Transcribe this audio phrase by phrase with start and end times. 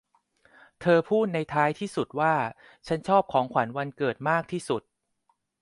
[0.81, 2.35] เธอพูดในท้ายที่สุดว่า
[2.87, 4.81] ฉันชอบของขวัญวันเกิดมากที่สุด